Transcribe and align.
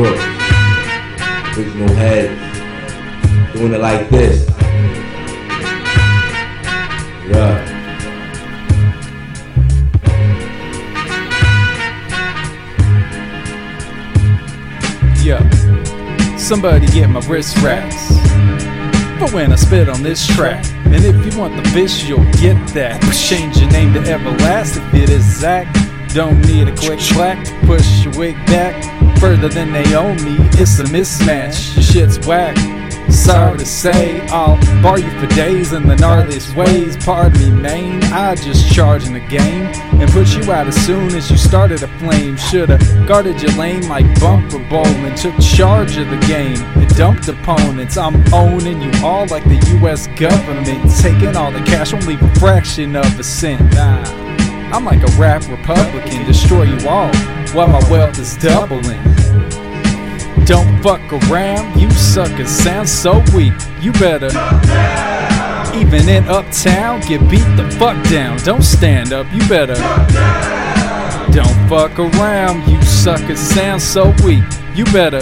Crook. 0.00 0.16
Original 1.58 1.94
head. 1.94 3.52
Doing 3.52 3.74
it 3.74 3.80
like 3.80 4.08
this. 4.08 4.48
Yeah. 7.28 7.66
Yeah. 15.22 16.36
Somebody 16.38 16.86
get 16.86 17.08
my 17.10 17.20
wrist 17.26 17.58
wraps. 17.58 18.08
But 19.20 19.34
when 19.34 19.52
I 19.52 19.56
spit 19.56 19.90
on 19.90 20.02
this 20.02 20.26
track, 20.26 20.64
and 20.86 21.04
if 21.04 21.14
you 21.26 21.38
want 21.38 21.62
the 21.62 22.04
you'll 22.08 22.24
get 22.40 22.56
that. 22.68 23.02
Change 23.28 23.58
your 23.58 23.70
name 23.70 23.92
to 23.92 24.00
Everlast 24.00 24.78
if 24.78 24.94
it 24.94 25.10
is 25.10 25.40
Zak. 25.40 25.79
Don't 26.12 26.40
need 26.46 26.66
a 26.66 26.74
quick 26.74 26.98
clack, 26.98 27.38
push 27.66 28.04
your 28.04 28.12
wig 28.18 28.34
back 28.46 28.74
further 29.20 29.48
than 29.48 29.72
they 29.72 29.94
own 29.94 30.16
me. 30.24 30.36
It's 30.58 30.78
a 30.80 30.84
mismatch, 30.84 31.76
your 31.76 31.84
shit's 31.84 32.26
whack. 32.26 32.56
Sorry 33.12 33.58
to 33.58 33.66
say, 33.66 34.20
I'll 34.28 34.56
bar 34.82 34.98
you 34.98 35.10
for 35.20 35.26
days 35.28 35.72
in 35.72 35.86
the 35.86 35.94
gnarliest 35.94 36.54
ways. 36.56 36.96
Pardon 36.96 37.40
me, 37.40 37.50
main. 37.50 38.02
I 38.04 38.34
just 38.34 38.72
charge 38.72 39.04
in 39.04 39.12
the 39.12 39.20
game 39.20 39.66
and 40.00 40.10
put 40.10 40.34
you 40.34 40.52
out 40.52 40.66
as 40.66 40.76
soon 40.86 41.14
as 41.14 41.30
you 41.30 41.36
started 41.36 41.82
a 41.82 41.88
flame. 41.98 42.36
Should've 42.36 42.80
guarded 43.06 43.40
your 43.42 43.52
lane 43.52 43.88
like 43.88 44.06
bumper 44.20 44.58
bowling. 44.68 45.14
Took 45.14 45.38
charge 45.38 45.96
of 45.96 46.08
the 46.08 46.18
game 46.26 46.60
and 46.76 46.88
dumped 46.96 47.28
opponents. 47.28 47.96
I'm 47.96 48.16
owning 48.32 48.80
you 48.80 48.92
all 49.04 49.26
like 49.26 49.44
the 49.44 49.78
U.S. 49.80 50.06
government, 50.18 50.90
taking 51.00 51.36
all 51.36 51.52
the 51.52 51.62
cash, 51.66 51.92
won't 51.92 52.06
a 52.08 52.40
fraction 52.40 52.96
of 52.96 53.18
a 53.18 53.24
cent. 53.24 53.74
Nah. 53.74 54.29
I'm 54.72 54.84
like 54.84 55.02
a 55.02 55.12
rap 55.18 55.46
Republican, 55.48 56.24
destroy 56.26 56.62
you 56.62 56.88
all 56.88 57.12
while 57.52 57.68
my 57.68 57.82
wealth 57.90 58.18
is 58.18 58.36
doubling. 58.36 59.02
Don't 60.44 60.82
fuck 60.82 61.00
around, 61.12 61.80
you 61.80 61.90
suckers 61.90 62.50
sound 62.50 62.88
so 62.88 63.22
weak. 63.34 63.52
You 63.80 63.92
better, 63.92 64.28
even 65.74 66.08
in 66.08 66.24
uptown, 66.28 67.00
get 67.00 67.20
beat 67.30 67.46
the 67.56 67.68
fuck 67.78 68.02
down. 68.08 68.38
Don't 68.38 68.62
stand 68.62 69.12
up, 69.12 69.26
you 69.32 69.46
better. 69.48 69.74
Don't 71.32 71.68
fuck 71.68 71.98
around, 71.98 72.68
you 72.68 72.80
suckers 72.82 73.38
sound 73.38 73.80
so 73.80 74.14
weak. 74.24 74.42
You 74.74 74.84
better. 74.86 75.18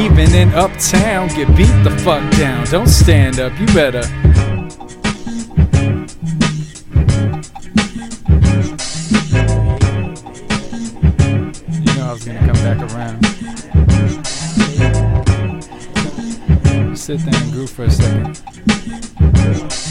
Even 0.00 0.34
in 0.34 0.52
uptown, 0.54 1.28
get 1.28 1.48
beat 1.56 1.82
the 1.84 1.96
fuck 2.04 2.28
down. 2.36 2.66
Don't 2.66 2.88
stand 2.88 3.40
up, 3.40 3.58
you 3.58 3.66
better. 3.66 4.02
Sit 17.06 17.20
there 17.20 17.40
and 17.40 17.52
groove 17.52 17.70
for 17.70 17.84
a 17.84 17.88
second. 17.88 19.85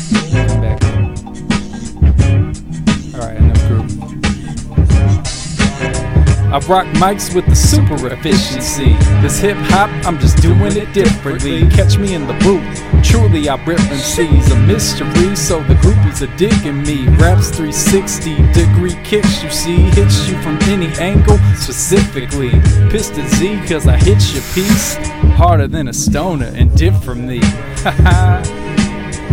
I 6.56 6.60
rock 6.60 6.88
mics 6.96 7.36
with 7.36 7.46
the 7.48 7.56
super 7.56 8.08
efficiency. 8.08 8.94
This 9.22 9.40
hip 9.40 9.58
hop, 9.58 9.90
I'm 10.08 10.18
just 10.18 10.38
doing 10.38 10.78
it 10.78 10.94
differently. 10.94 11.68
Catch 11.70 11.98
me 11.98 12.14
in 12.14 12.28
the 12.28 12.34
booth. 12.36 12.64
Truly, 13.04 13.50
I 13.50 13.62
rip 13.66 13.78
MCs 13.80 14.54
a 14.54 14.56
mystery, 14.66 15.36
so 15.36 15.62
the 15.64 15.74
groupies 15.74 16.22
are 16.26 16.34
digging 16.38 16.82
me. 16.84 17.10
Raps 17.18 17.50
360 17.50 18.38
degree 18.54 18.96
kicks, 19.04 19.44
you 19.44 19.50
see, 19.50 19.76
hits 19.76 20.30
you 20.30 20.42
from 20.42 20.58
any 20.70 20.88
angle. 20.98 21.38
Specifically, 21.58 22.52
Piston 22.90 23.28
Z, 23.28 23.62
cause 23.68 23.86
I 23.86 23.98
hit 23.98 24.24
your 24.34 24.44
piece 24.54 24.96
harder 25.36 25.68
than 25.68 25.90
a 25.90 25.94
stoner 25.94 26.54
and 26.56 26.74
dip 26.78 26.96
from 27.04 27.28
me. 27.28 27.42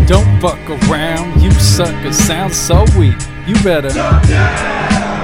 Don't 0.09 0.41
fuck 0.41 0.59
around, 0.91 1.41
you 1.41 1.53
suckers 1.53 2.17
sound 2.17 2.53
so 2.53 2.85
weak. 2.99 3.15
You 3.47 3.55
better. 3.63 3.93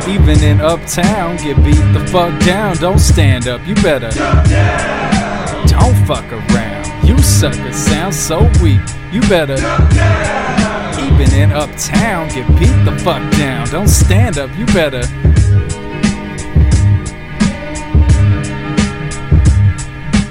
Even 0.08 0.42
in 0.42 0.60
uptown, 0.60 1.36
get 1.36 1.56
beat 1.62 1.84
the 1.92 2.06
fuck 2.10 2.41
down. 2.41 2.76
Don't 2.76 2.98
stand 2.98 3.46
up, 3.46 3.60
you 3.66 3.74
better. 3.76 4.10
Don't 5.69 6.06
fuck 6.06 6.24
around, 6.32 7.06
you 7.06 7.19
suckers 7.19 7.76
sound 7.76 8.14
so 8.14 8.50
weak. 8.62 8.80
You 9.12 9.20
better. 9.22 9.56
Even 11.02 11.34
in 11.34 11.52
uptown, 11.52 12.28
get 12.28 12.48
beat 12.58 12.84
the 12.84 12.98
fuck 13.04 13.30
down. 13.32 13.69
Don't 13.69 13.88
stand 13.88 14.38
up, 14.38 14.50
you 14.56 14.64
better. 14.66 15.02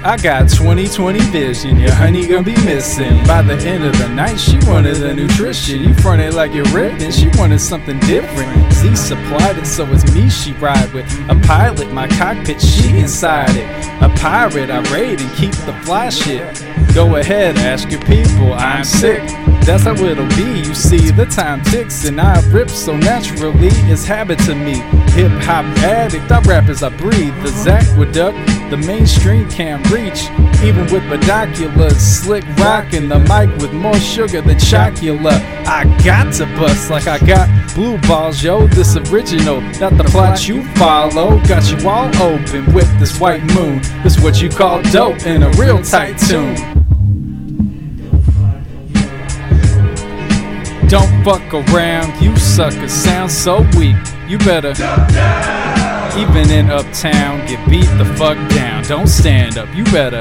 I 0.08 0.16
got 0.16 0.48
2020 0.48 1.18
vision, 1.18 1.78
your 1.78 1.92
honey 1.92 2.26
gonna 2.26 2.42
be 2.42 2.56
missing. 2.64 3.22
By 3.26 3.42
the 3.42 3.52
end 3.56 3.84
of 3.84 3.92
the 3.98 4.08
night, 4.08 4.36
she 4.40 4.56
wanted 4.66 4.96
the 4.96 5.12
nutrition. 5.12 5.82
You 5.82 5.92
fronted 5.96 6.32
like 6.32 6.54
you're 6.54 6.64
ripped, 6.72 7.02
and 7.02 7.12
she 7.12 7.28
wanted 7.34 7.58
something 7.58 8.00
different. 8.00 8.72
Z 8.72 8.96
supplied 8.96 9.58
it, 9.58 9.66
so 9.66 9.84
it's 9.92 10.10
me 10.14 10.30
she 10.30 10.54
ride 10.54 10.90
with. 10.94 11.04
A 11.28 11.38
pilot, 11.46 11.92
my 11.92 12.08
cockpit, 12.08 12.58
she 12.58 12.96
inside 12.96 13.54
it. 13.54 13.68
A 14.02 14.08
pirate, 14.16 14.70
I 14.70 14.80
raid 14.90 15.20
and 15.20 15.30
keep 15.32 15.52
the 15.66 15.78
fly 15.84 16.08
shit. 16.08 16.64
Go 16.94 17.16
ahead, 17.16 17.58
ask 17.58 17.90
your 17.90 18.00
people, 18.00 18.54
I'm 18.54 18.84
sick. 18.84 19.20
That's 19.64 19.84
how 19.84 19.94
it'll 19.94 20.26
be. 20.28 20.60
You 20.60 20.74
see, 20.74 21.10
the 21.10 21.26
time 21.26 21.62
ticks 21.64 22.04
and 22.06 22.20
I 22.20 22.40
rip 22.50 22.70
so 22.70 22.96
naturally. 22.96 23.68
It's 23.90 24.04
habit 24.04 24.38
to 24.40 24.54
me. 24.54 24.74
Hip 25.12 25.32
hop 25.42 25.64
addict, 25.78 26.30
I 26.30 26.40
rap 26.42 26.68
as 26.68 26.82
I 26.82 26.88
breathe. 26.88 27.34
The 27.42 27.50
Zaqueduct, 27.50 28.70
the 28.70 28.76
mainstream 28.76 29.48
can't 29.50 29.84
reach. 29.90 30.30
Even 30.62 30.86
with 30.92 31.08
binoculars, 31.08 31.98
slick 31.98 32.44
rockin' 32.56 33.08
the 33.08 33.18
mic 33.20 33.54
with 33.60 33.72
more 33.72 33.98
sugar 33.98 34.40
than 34.40 34.56
chocula. 34.56 35.32
I 35.66 35.84
got 36.04 36.32
to 36.34 36.46
bust 36.56 36.90
like 36.90 37.06
I 37.06 37.18
got 37.18 37.48
blue 37.74 37.98
balls, 38.08 38.42
yo. 38.42 38.66
This 38.68 38.96
original, 38.96 39.60
not 39.80 39.96
the 39.96 40.04
plot 40.04 40.48
you 40.48 40.64
follow. 40.74 41.38
Got 41.46 41.70
you 41.70 41.88
all 41.88 42.08
open 42.22 42.72
with 42.72 42.88
this 42.98 43.20
white 43.20 43.44
moon. 43.54 43.80
This 44.02 44.18
what 44.20 44.40
you 44.40 44.48
call 44.48 44.82
dope 44.90 45.26
in 45.26 45.42
a 45.42 45.50
real 45.50 45.82
tight 45.82 46.18
tune. 46.18 46.87
Don't 50.88 51.22
fuck 51.22 51.52
around, 51.52 52.18
you 52.22 52.34
suckers 52.36 52.92
sound 52.92 53.30
so 53.30 53.60
weak. 53.76 53.96
You 54.26 54.38
better. 54.38 54.72
Even 56.18 56.50
in 56.50 56.70
uptown, 56.70 57.46
get 57.46 57.68
beat 57.68 57.90
the 57.98 58.06
fuck 58.16 58.38
down. 58.48 58.84
Don't 58.84 59.06
stand 59.06 59.58
up, 59.58 59.68
you 59.74 59.84
better. 59.84 60.20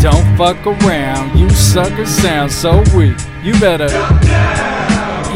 Don't 0.00 0.36
fuck 0.36 0.64
around, 0.64 1.36
you 1.36 1.50
suckers 1.50 2.08
sound 2.08 2.52
so 2.52 2.84
weak. 2.96 3.16
You 3.42 3.52
better. 3.58 3.88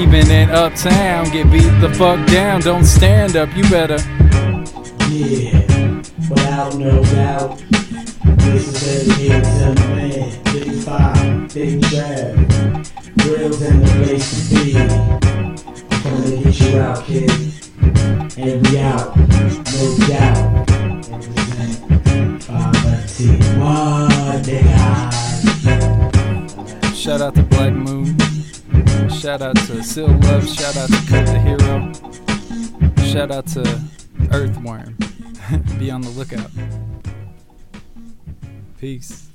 Even 0.00 0.30
in 0.30 0.50
uptown, 0.50 1.30
get 1.30 1.50
beat 1.50 1.80
the 1.80 1.92
fuck 1.98 2.24
down. 2.28 2.60
Don't 2.60 2.84
stand 2.84 3.36
up, 3.36 3.48
you 3.56 3.64
better. 3.64 3.98
Yeah, 5.10 6.00
without 6.30 6.76
no 6.76 7.02
doubt. 7.04 7.58
This 8.38 8.86
is 8.86 9.43
out. 16.94 17.08
And 18.38 18.66
we 18.66 18.78
out, 18.78 19.16
no 19.16 19.96
doubt. 20.06 20.68
Represent 21.10 22.42
5 22.42 22.74
What 23.58 24.42
nigga? 24.44 24.84
Shout 26.94 27.20
out 27.20 27.34
to 27.34 27.42
Black 27.42 27.72
Moon. 27.72 28.16
Shout 29.10 29.42
out 29.42 29.56
to 29.56 29.82
Sil 29.82 30.06
Love. 30.06 30.48
Shout 30.48 30.76
out 30.76 30.88
to 30.88 31.06
Cut 31.08 31.26
the 31.26 31.38
Hero. 31.40 31.92
Shout 33.04 33.30
out 33.30 33.46
to 33.48 33.80
Earthworm. 34.30 34.96
Be 35.78 35.90
on 35.90 36.00
the 36.00 36.10
lookout. 36.10 36.50
Peace. 38.78 39.33